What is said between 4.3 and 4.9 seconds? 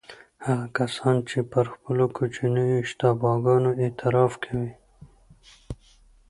کوي.